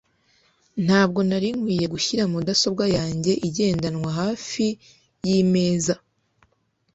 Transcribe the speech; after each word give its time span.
ntabwo 0.85 1.19
nari 1.29 1.49
nkwiye 1.57 1.85
gushyira 1.93 2.23
mudasobwa 2.31 2.85
yanjye 2.97 3.31
igendanwa 3.47 4.09
hafi 4.19 4.65
yimeza 5.27 5.95